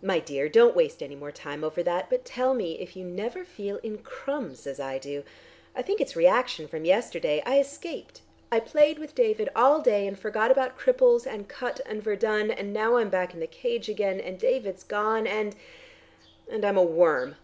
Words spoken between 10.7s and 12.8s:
cripples and Kut and Verdun, and